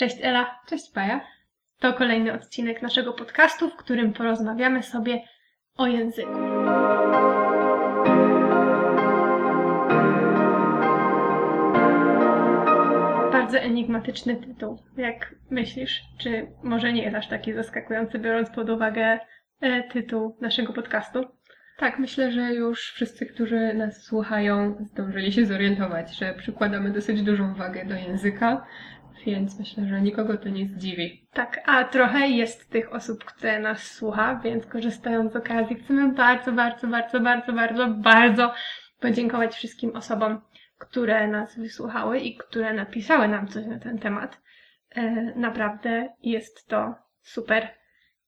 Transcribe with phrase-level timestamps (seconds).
[0.00, 1.20] Cześć Ela, Cześć Paja.
[1.78, 5.22] to kolejny odcinek naszego podcastu, w którym porozmawiamy sobie
[5.76, 6.32] o języku.
[13.32, 14.78] Bardzo enigmatyczny tytuł.
[14.96, 19.20] Jak myślisz, czy może nie jest aż taki zaskakujący, biorąc pod uwagę
[19.60, 21.24] e, tytuł naszego podcastu?
[21.80, 27.54] Tak, myślę, że już wszyscy, którzy nas słuchają, zdążyli się zorientować, że przykładamy dosyć dużą
[27.54, 28.66] wagę do języka,
[29.26, 31.26] więc myślę, że nikogo to nie zdziwi.
[31.32, 36.52] Tak, a trochę jest tych osób, które nas słucha, więc korzystając z okazji, chcemy bardzo,
[36.52, 38.54] bardzo, bardzo, bardzo, bardzo, bardzo
[39.00, 40.40] podziękować wszystkim osobom,
[40.78, 44.40] które nas wysłuchały i które napisały nam coś na ten temat.
[44.90, 45.02] E,
[45.36, 47.79] naprawdę jest to super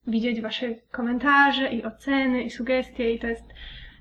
[0.07, 3.45] widzieć Wasze komentarze i oceny i sugestie i to jest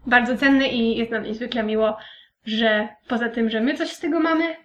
[0.06, 1.98] bardzo cenne i jest nam niezwykle miło,
[2.46, 4.56] że poza tym, że my coś z tego mamy,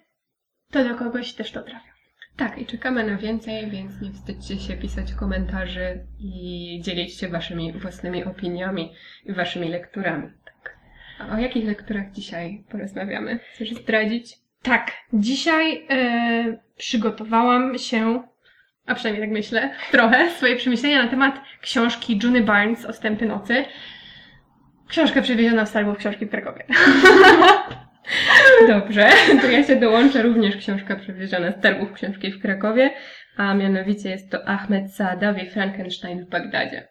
[0.70, 1.96] to do kogoś też to trafia.
[2.36, 7.72] Tak, i czekamy na więcej, więc nie wstydźcie się pisać komentarzy i dzielić się waszymi
[7.72, 8.92] własnymi opiniami
[9.24, 10.28] i waszymi lekturami.
[10.44, 10.76] Tak.
[11.18, 13.38] A o jakich lekturach dzisiaj porozmawiamy?
[13.38, 14.38] Chcesz zdradzić?
[14.62, 18.22] Tak, dzisiaj e, przygotowałam się,
[18.86, 23.64] a przynajmniej tak myślę, trochę swoje przemyślenia na temat książki Juny Barnes Ostępy Nocy.
[24.88, 26.64] Książka przewieziona z targów książki w Krakowie.
[28.68, 29.08] Dobrze,
[29.40, 32.90] to ja się dołączę również książka przewieziona z targów książki w Krakowie,
[33.36, 36.88] a mianowicie jest to Ahmed Saadawi Frankenstein w Bagdadzie.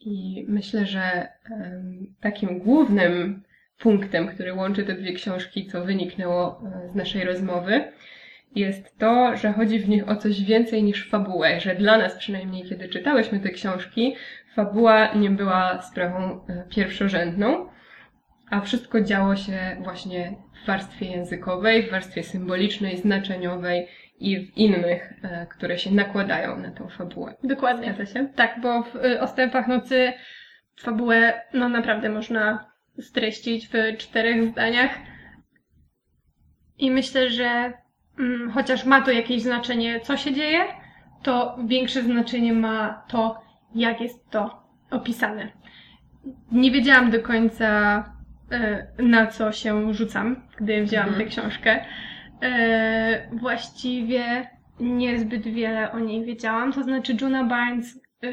[0.00, 3.42] I myślę, że em, takim głównym
[3.78, 7.92] punktem, który łączy te dwie książki, co wyniknęło e, z naszej rozmowy,
[8.54, 12.64] jest to, że chodzi w nich o coś więcej niż fabułę, że dla nas przynajmniej,
[12.64, 14.14] kiedy czytałyśmy te książki,
[14.54, 17.68] fabuła nie była sprawą e, pierwszorzędną,
[18.50, 23.88] a wszystko działo się właśnie w warstwie językowej, w warstwie symbolicznej, znaczeniowej
[24.18, 27.34] i w innych, e, które się nakładają na tą fabułę.
[27.42, 27.94] Dokładnie.
[27.94, 28.28] Zgadza się?
[28.28, 30.12] Tak, bo w y, Ostępach Nocy
[30.80, 32.70] fabułę, no naprawdę można
[33.00, 34.98] streścić w czterech zdaniach.
[36.78, 37.72] I myślę, że
[38.54, 40.60] chociaż ma to jakieś znaczenie, co się dzieje,
[41.22, 43.40] to większe znaczenie ma to,
[43.74, 45.48] jak jest to opisane.
[46.52, 47.98] Nie wiedziałam do końca,
[48.98, 51.24] y, na co się rzucam, gdy wzięłam Mhm.
[51.24, 51.84] tę książkę.
[52.42, 54.50] E, właściwie
[54.80, 56.72] niezbyt wiele o niej wiedziałam.
[56.72, 58.28] To znaczy, Juna Barnes e,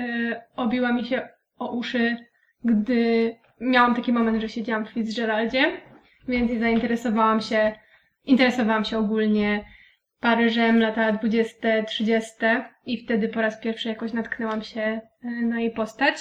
[0.56, 1.30] obiła mi się
[1.60, 2.18] o uszy,
[2.64, 5.72] gdy miałam taki moment, że siedziałam w Fitzgeraldzie,
[6.28, 7.74] więc zainteresowałam się,
[8.26, 9.66] interesowałam się ogólnie
[10.26, 12.32] Paryżem, lata 20, 30
[12.86, 16.16] i wtedy po raz pierwszy jakoś natknęłam się e, na jej postać.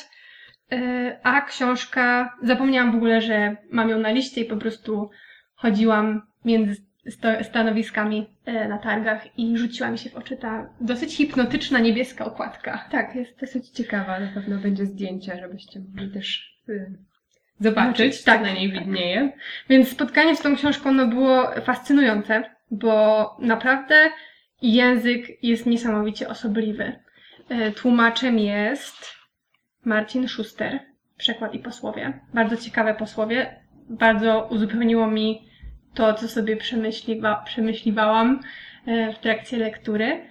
[0.72, 5.10] E, A książka, zapomniałam w ogóle, że mam ją na liście i po prostu
[5.54, 6.82] chodziłam między
[7.42, 12.88] stanowiskami e, na targach i rzuciła mi się w oczy ta dosyć hipnotyczna niebieska okładka.
[12.90, 14.20] Tak, jest dosyć ciekawa.
[14.20, 16.92] Na pewno będzie zdjęcie, żebyście mogli też y,
[17.60, 18.78] zobaczyć, co Tak, na niej tak.
[18.78, 19.32] widnieje.
[19.68, 24.10] Więc spotkanie z tą książką no, było fascynujące, bo naprawdę
[24.62, 27.00] język jest niesamowicie osobliwy.
[27.48, 29.14] E, Tłumaczem jest
[29.84, 30.80] Marcin Schuster,
[31.16, 32.20] przekład i posłowie.
[32.34, 33.64] Bardzo ciekawe posłowie.
[33.88, 35.48] Bardzo uzupełniło mi
[35.94, 38.40] to, co sobie przemyśliwa, przemyśliwałam
[38.86, 40.28] e, w trakcie lektury.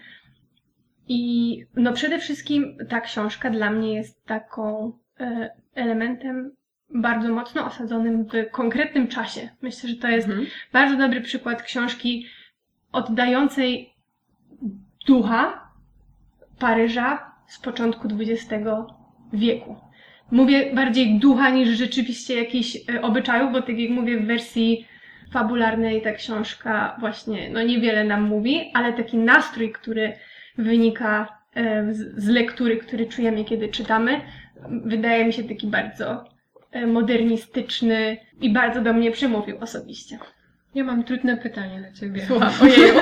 [1.07, 6.55] I no przede wszystkim ta książka dla mnie jest taką e, elementem
[6.93, 9.49] bardzo mocno osadzonym w konkretnym czasie.
[9.61, 10.47] Myślę, że to jest Mhm.
[10.73, 12.25] bardzo dobry przykład książki
[12.91, 13.93] oddającej
[15.07, 15.69] ducha
[16.59, 18.63] Paryża z początku XX
[19.33, 19.75] wieku.
[20.31, 24.87] Mówię bardziej ducha niż rzeczywiście jakichś e, obyczajów, bo tak jak mówię w wersji
[25.31, 30.13] fabularnej ta książka właśnie no niewiele nam mówi, ale taki nastrój, który
[30.57, 34.21] wynika e, z, lektury, który czujemy, kiedy czytamy,
[34.69, 36.32] wydaje mi się taki bardzo
[36.87, 40.19] modernistyczny i bardzo do mnie przemówił osobiście.
[40.75, 42.25] Ja mam trudne pytanie dla Ciebie.
[42.25, 42.93] Słucham, ojeju.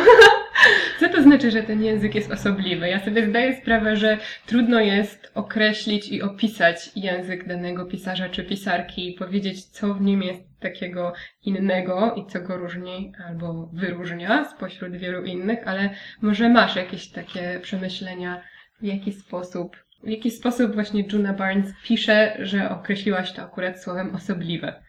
[0.99, 2.89] Co to znaczy, że ten język jest osobliwy?
[2.89, 9.09] Ja sobie zdaję sprawę, że trudno jest określić i opisać język danego pisarza czy pisarki
[9.09, 11.13] i powiedzieć, co w nim jest takiego
[11.43, 15.89] innego i co go różni albo wyróżnia spośród wielu innych, ale
[16.21, 18.41] może masz jakieś takie przemyślenia,
[18.81, 24.15] w jaki sposób, w jaki sposób właśnie Juna Barnes pisze, że określiłaś to akurat słowem
[24.15, 24.83] osobliwe.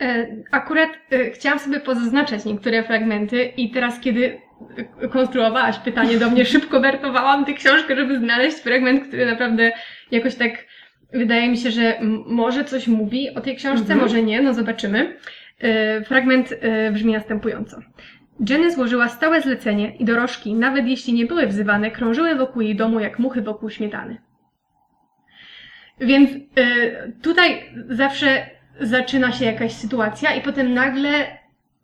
[0.00, 4.40] E, Akurat e, chciałam sobie pozaznaczać niektóre fragmenty i teraz, kiedy
[5.02, 9.72] e, konstruowałaś pytanie do mnie, szybko wertowałam tę książkę, żeby znaleźć fragment, który naprawdę
[10.10, 10.52] jakoś tak
[11.12, 14.00] wydaje mi się, że może coś mówi o tej książce, Mhm.
[14.00, 15.16] może nie, no zobaczymy.
[16.04, 16.54] Fragment
[16.92, 17.78] brzmi następująco.
[18.48, 23.00] Jenny złożyła stałe zlecenie i dorożki, nawet jeśli nie były wzywane, krążyły wokół jej domu
[23.00, 24.18] jak muchy wokół śmietany.
[26.00, 28.50] Więc y, tutaj zawsze
[28.80, 31.38] zaczyna się jakaś sytuacja i potem nagle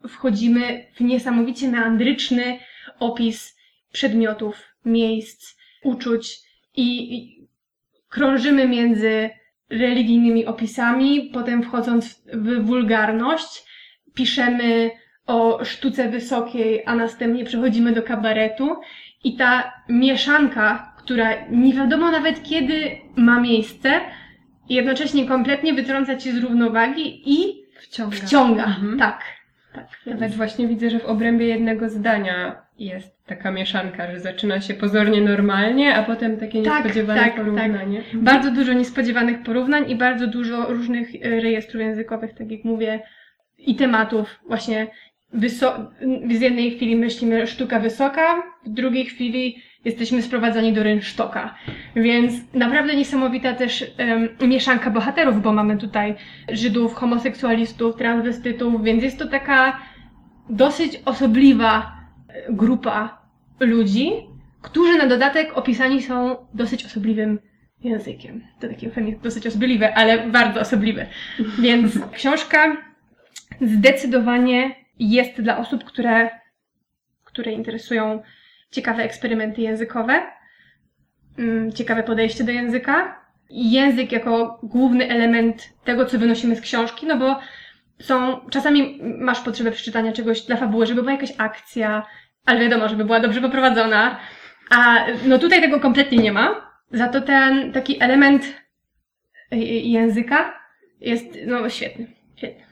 [0.08, 2.58] wchodzimy w niesamowicie meandryczny
[2.98, 3.56] opis
[3.92, 6.38] przedmiotów, miejsc, uczuć
[6.76, 7.46] i, i
[8.08, 9.30] krążymy między
[9.70, 13.62] religijnymi opisami, potem wchodząc w, wulgarność,
[14.14, 14.90] piszemy
[15.26, 18.76] o sztuce wysokiej, a następnie przechodzimy do kabaretu
[19.24, 24.00] i ta mieszanka, która nie wiadomo nawet kiedy ma miejsce,
[24.68, 28.16] jednocześnie kompletnie wytrąca cię z równowagi i Wciąga.
[28.16, 28.64] wciąga.
[28.64, 28.98] Mhm.
[28.98, 29.20] Tak.
[29.74, 29.86] Tak.
[30.06, 35.20] Nawet właśnie widzę, że w obrębie jednego zdania jest taka mieszanka, że zaczyna się pozornie
[35.20, 38.02] normalnie, a potem takie Tak, niespodziewane tak, porównanie.
[38.14, 43.02] Bardzo dużo niespodziewanych porównań i bardzo dużo różnych e, rejestrów językowych, tak jak mówię,
[43.58, 44.86] i tematów właśnie
[45.34, 45.86] wyso-
[46.38, 51.54] z jednej chwili myślimy sztuka wysoka, w drugiej chwili jesteśmy sprowadzani do rynsztoka.
[51.96, 56.14] Więc naprawdę niesamowita też em, mieszanka bohaterów, bo mamy tutaj
[56.52, 59.80] Żydów, homoseksualistów, transwestytów, więc jest to taka
[60.50, 61.96] dosyć osobliwa
[62.28, 63.22] e, grupa
[63.60, 64.12] ludzi,
[64.62, 67.38] którzy na dodatek opisani są dosyć osobliwym
[67.80, 68.44] językiem.
[68.60, 68.90] To takie
[69.22, 71.06] dosyć osobliwe, ale bardzo osobliwe.
[71.58, 72.76] Więc książka
[73.60, 76.30] zdecydowanie jest dla osób, które,
[77.24, 78.22] które interesują
[78.70, 80.22] ciekawe eksperymenty językowe,
[81.38, 83.24] mm, ciekawe podejście do języka.
[83.50, 87.40] Język jako główny element tego, co wynosimy z książki, no bo
[88.00, 92.06] są, czasami masz potrzebę przeczytania czegoś dla fabuły, żeby była jakaś akcja,
[92.46, 94.18] ale wiadomo, żeby była dobrze poprowadzona.
[94.70, 96.70] A no tutaj tego kompletnie nie ma.
[96.92, 98.44] Za to ten taki element
[99.52, 100.60] y, y, języka
[101.00, 102.06] jest no świetny.
[102.36, 102.64] świetny.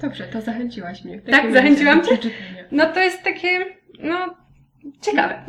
[0.00, 1.20] Dobrze, to zachęciłaś mnie.
[1.20, 2.18] Tak, zachęciłam cię?
[2.70, 3.66] No to jest takie,
[3.98, 4.36] no,
[5.00, 5.42] ciekawe.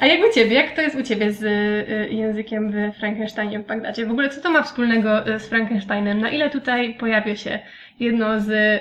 [0.00, 0.54] A jak u Ciebie?
[0.54, 4.06] Jak to jest u Ciebie z y, językiem w Frankensteinie w Bagdadzie?
[4.06, 6.20] W ogóle co to ma wspólnego y, z Frankensteinem?
[6.20, 7.58] Na ile tutaj pojawia się
[8.00, 8.80] jedno z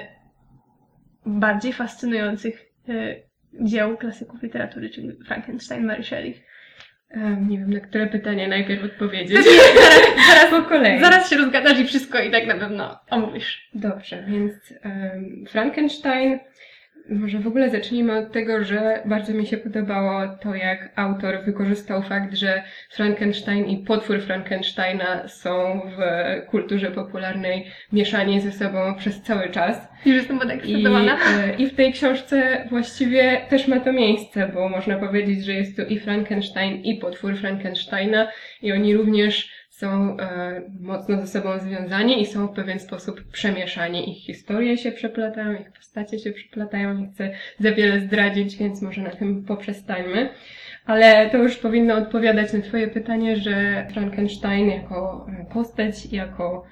[1.26, 3.24] bardziej fascynujących y,
[3.62, 6.50] dzieł klasyków literatury, czyli Frankenstein Mary Shelley?
[7.48, 9.38] Nie wiem, na które pytanie najpierw odpowiedzieć.
[9.38, 11.00] Pewnie zaraz, zaraz, po kolei.
[11.00, 13.70] zaraz się rozgadasz i wszystko i tak na pewno omówisz.
[13.74, 16.40] Dobrze, więc em, Frankenstein.
[17.12, 22.02] Może w ogóle zacznijmy od tego, że bardzo mi się podobało to, jak autor wykorzystał
[22.04, 26.02] fakt, że Frankenstein i potwór Frankensteina są w
[26.50, 29.88] kulturze popularnej mieszani ze sobą przez cały czas.
[30.06, 31.18] Już jestem I, podekscytowana.
[31.18, 35.78] e, I w tej książce właściwie też ma to miejsce, bo można powiedzieć, że jest
[35.78, 38.28] to i Frankenstein, i potwór Frankensteina,
[38.62, 44.12] i oni również są e, mocno ze sobą związani i są w pewien sposób przemieszani.
[44.12, 46.94] Ich historie się przeplatają, ich postacie się przeplatają.
[46.94, 50.30] Nie chcę za wiele zdradzić, więc może na tym poprzestańmy.
[50.86, 56.66] Ale to już powinno odpowiadać na Twoje pytanie, że Frankenstein jako e, postać, jako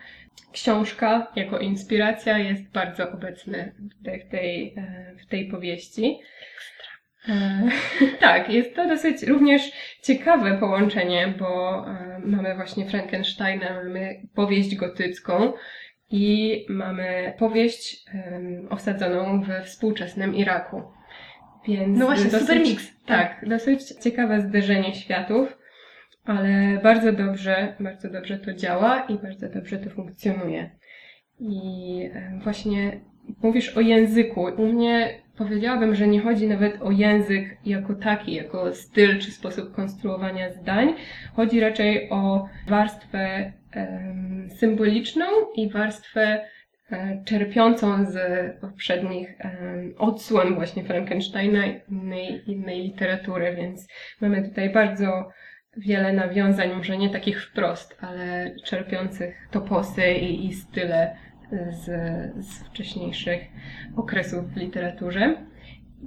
[0.51, 6.19] książka jako inspiracja jest bardzo obecny w tej, e, w tej powieści.
[7.29, 7.69] E,
[8.19, 9.71] Tak, jest to dosyć również
[10.03, 15.53] ciekawe połączenie, bo e, mamy właśnie Frankensteina, mamy powieść gotycką
[16.11, 18.05] i mamy powieść
[18.69, 20.83] osadzoną we współczesnym Iraku.
[21.67, 22.93] Więc No właśnie, dosyć, super mix.
[23.05, 25.57] Tak, dosyć ciekawe zderzenie światów,
[26.25, 30.69] ale bardzo dobrze, bardzo dobrze to działa i bardzo dobrze to funkcjonuje.
[31.39, 32.09] I
[32.43, 32.99] właśnie
[33.43, 34.41] mówisz o języku.
[34.57, 39.75] U mnie powiedziałabym, że nie chodzi nawet o język jako taki, jako styl czy sposób
[39.75, 40.93] konstruowania zdań.
[41.35, 43.51] Chodzi raczej o warstwę
[44.59, 45.25] symboliczną
[45.55, 46.45] i warstwę
[46.91, 48.17] e, czerpiącą z
[48.61, 49.37] poprzednich
[49.97, 53.87] odsłon właśnie Frankensteina i innej, innej literatury, więc
[54.21, 55.29] mamy tutaj bardzo
[55.77, 61.17] wiele nawiązań, może nie takich wprost, ale czerpiących toposy i, i style
[61.69, 61.85] z,
[62.45, 63.41] z wcześniejszych
[63.95, 65.35] okresów w literaturze.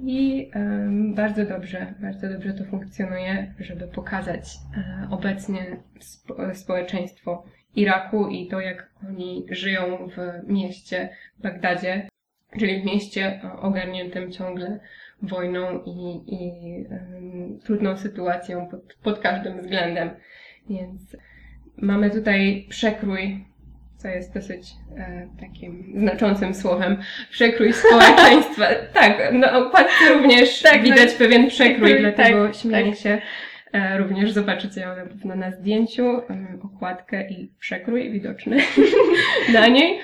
[0.03, 0.51] I
[1.15, 7.45] bardzo dobrze, bardzo dobrze to funkcjonuje, żeby pokazać e, obecnie spo, społeczeństwo
[7.75, 12.07] Iraku i to, jak oni żyją w mieście Bagdadzie,
[12.59, 14.79] czyli w mieście e, ogarniętym ciągle
[15.21, 16.41] wojną i, i
[17.63, 20.09] trudną sytuacją pod, pod każdym względem.
[20.69, 21.17] Więc
[21.77, 23.45] mamy tutaj przekrój,
[24.01, 26.97] co jest dosyć e, takim znaczącym słowem,
[27.29, 28.65] przekrój społeczeństwa.
[28.93, 32.99] tak, na okładce również Tak, no widać pewien przekrój, tak, dlatego tak, śmieję tak.
[32.99, 33.21] się.
[33.73, 38.57] E, również zobaczycie ją na pewno na zdjęciu, em, okładkę i przekrój widoczny
[39.53, 39.99] na niej.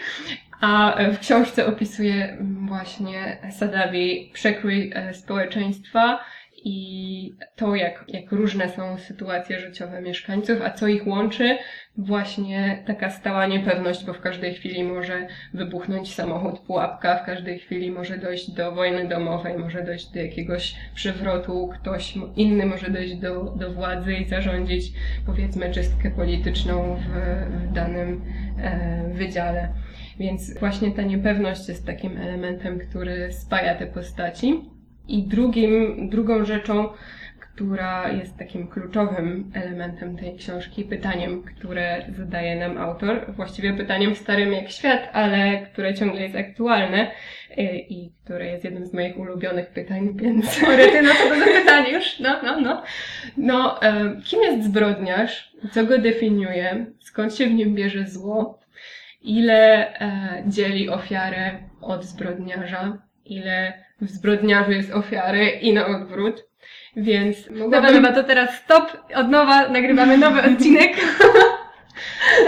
[0.62, 2.38] A w książce opisuje
[2.68, 6.20] właśnie Sadawi przekrój e, społeczeństwa
[6.64, 11.58] i to, jak, jak różne są sytuacje życiowe mieszkańców, a co ich łączy,
[11.98, 17.92] właśnie taka stała niepewność, bo w każdej chwili może wybuchnąć samochód, pułapka, w każdej chwili
[17.92, 23.44] może dojść do wojny domowej, może dojść do jakiegoś przewrotu, ktoś inny może dojść do,
[23.44, 24.92] do władzy i zarządzić,
[25.26, 27.02] powiedzmy, czystkę polityczną w,
[27.50, 28.22] w danym
[28.62, 29.74] e, wydziale.
[30.20, 34.77] Więc właśnie ta niepewność jest takim elementem, który spaja te postaci.
[35.08, 36.90] I drugim, drugą rzeczą,
[37.40, 44.54] która jest takim kluczowym elementem tej książki, pytaniem, które zadaje nam autor, właściwie pytaniem starym
[44.54, 47.12] jak świat, ale które ciągle jest aktualne
[47.52, 50.64] y, i które jest jednym z moich ulubionych pytań, więc...
[50.64, 52.20] Orety, no to do już.
[52.20, 52.84] No, no, no.
[53.38, 55.52] No, e, kim jest zbrodniarz?
[55.72, 56.86] Co go definiuje?
[57.00, 58.60] Skąd się w nim bierze zło?
[59.22, 62.98] Ile e, dzieli ofiarę od zbrodniarza?
[63.26, 66.44] Ile w zbrodniarzu jest ofiary i na odwrót?
[66.96, 67.94] Więc mogłabym...
[67.94, 70.92] dobra, to teraz stop, od nowa nagrywamy nowy odcinek.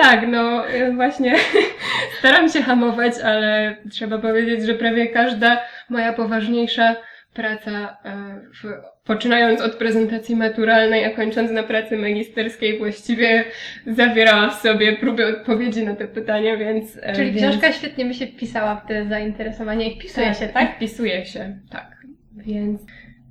[0.02, 0.64] Tak, no
[0.96, 1.36] właśnie
[2.20, 6.96] staram się hamować, ale trzeba powiedzieć, że prawie każda moja poważniejsza
[7.40, 8.64] praca, e, w,
[9.06, 13.44] poczynając od prezentacji maturalnej, a kończąc na pracy magisterskiej, właściwie
[13.88, 17.00] zawierała w sobie próby odpowiedzi na te pytania, więc...
[17.02, 17.48] e, Czyli więc...
[17.48, 20.76] książka świetnie by się wpisała w te zainteresowania i wpisuje się, I tak?
[20.76, 21.98] wpisuje się, tak.
[22.38, 22.82] Więc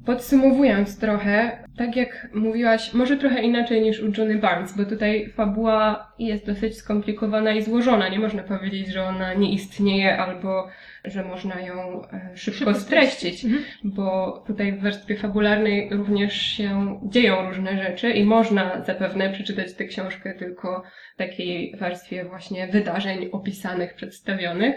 [0.09, 6.13] podsumowując trochę, tak jak mówiłaś, może trochę inaczej niż u Johnny Barnes, bo tutaj fabuła
[6.19, 8.09] jest dosyć skomplikowana i złożona.
[8.09, 10.69] Nie można powiedzieć, że ona nie istnieje albo
[11.05, 13.65] że można ją e, szybko, Szybko streścić, Mhm.
[13.85, 19.85] bo tutaj w warstwie fabularnej również się dzieją różne rzeczy i można zapewne przeczytać tę
[19.85, 20.83] książkę tylko
[21.15, 24.77] w takiej warstwie właśnie wydarzeń opisanych, przedstawionych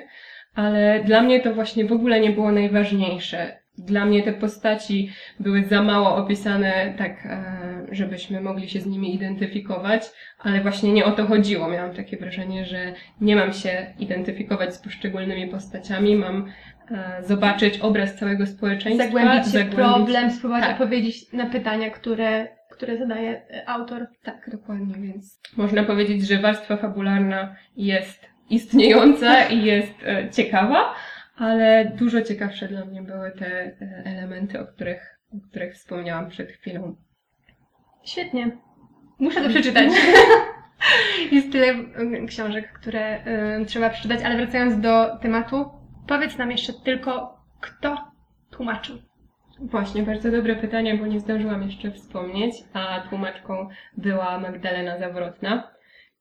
[0.56, 3.61] ale dla mnie to właśnie w ogóle nie było najważniejsze.
[3.78, 7.44] Dla mnie te postaci były za mało opisane, tak, e,
[7.92, 10.04] żebyśmy mogli się z nimi identyfikować,
[10.40, 11.68] ale właśnie nie o to chodziło.
[11.68, 16.48] Miałam takie wrażenie, że nie mam się identyfikować z poszczególnymi postaciami, mam
[16.92, 20.72] e, zobaczyć obraz całego społeczeństwa, Zagłębić się w problem, spróbować Tak.
[20.72, 24.08] odpowiedzieć na pytania, które, które zadaje e, autor.
[24.24, 29.94] Tak, dokładnie, więc można powiedzieć, że warstwa fabularna jest istniejąca i jest
[30.32, 30.94] ciekawa,
[31.36, 36.52] ale dużo ciekawsze dla mnie były te e, elementy, o których, o których wspomniałam przed
[36.52, 36.96] chwilą.
[38.04, 38.58] Świetnie.
[39.20, 39.92] Muszę to przeczytać.
[41.32, 43.26] Jest tyle y, książek, które
[43.62, 45.66] y, trzeba przeczytać, ale wracając do tematu,
[46.08, 48.12] powiedz nam jeszcze tylko, kto
[48.52, 48.98] tłumaczył.
[49.60, 55.72] Właśnie, bardzo dobre pytanie, bo nie zdążyłam jeszcze wspomnieć, a tłumaczką była Magdalena Zawrotna.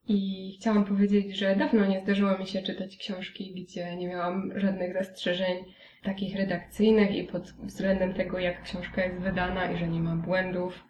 [0.08, 4.92] I chciałam powiedzieć, że dawno nie zdarzyło mi się czytać książki, gdzie nie miałam żadnych
[4.92, 5.56] zastrzeżeń
[6.02, 10.84] takich redakcyjnych i pod względem tego, jak książka jest wydana i że nie ma błędów,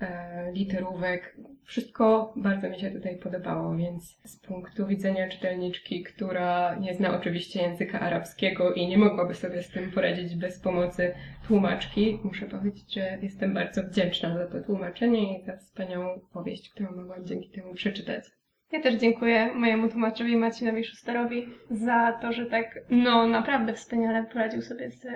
[0.00, 1.36] e, literówek.
[1.64, 7.62] Wszystko bardzo mi się tutaj podobało, więc z punktu widzenia czytelniczki, która nie zna oczywiście
[7.62, 11.14] języka arabskiego i nie mogłaby sobie z tym poradzić bez pomocy
[11.46, 16.96] tłumaczki, muszę powiedzieć, że jestem bardzo wdzięczna za to tłumaczenie i za wspaniałą powieść, którą
[16.96, 18.24] mogłam dzięki temu przeczytać.
[18.72, 24.62] Ja też dziękuję mojemu tłumaczowi Marcinowi Szusterowi za to, że tak, no naprawdę wspaniale poradził
[24.62, 25.06] sobie z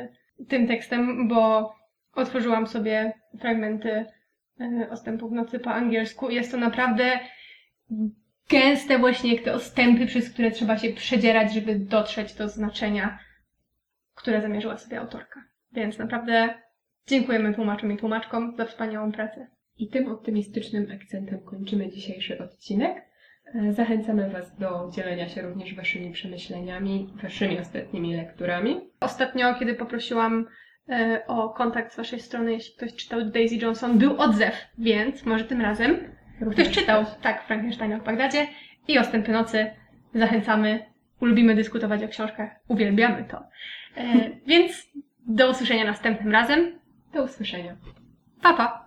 [0.48, 1.74] tym tekstem, bo
[2.12, 4.06] otworzyłam sobie fragmenty
[4.60, 7.18] e, Ostępów Nocy po angielsku jest to naprawdę
[8.48, 13.18] gęste właśnie jak te ostępy, przez które trzeba się przedzierać, żeby dotrzeć do znaczenia,
[14.14, 15.40] które zamierzyła sobie autorka.
[15.72, 16.54] Więc naprawdę
[17.06, 19.46] dziękujemy tłumaczom i tłumaczkom za wspaniałą pracę.
[19.78, 23.06] I tym optymistycznym akcentem kończymy dzisiejszy odcinek.
[23.54, 28.80] E, Zachęcamy Was do dzielenia się również Waszymi przemyśleniami, Waszymi ostatnimi lekturami.
[29.00, 30.46] Ostatnio, kiedy poprosiłam
[30.88, 35.44] e, o kontakt z Waszej strony, jeśli ktoś czytał Daisy Johnson, był odzew, więc może
[35.44, 36.16] tym razem
[36.52, 38.46] ktoś czytał, tak, Frankensteina w Bagdadzie
[38.88, 39.66] i Ostępy Nocy.
[40.14, 40.86] Zachęcamy,
[41.20, 43.42] lubimy dyskutować o książkach, uwielbiamy to.
[43.96, 44.90] E, więc
[45.26, 46.78] do usłyszenia następnym razem.
[47.12, 47.76] Do usłyszenia.
[48.42, 48.85] Pa, pa!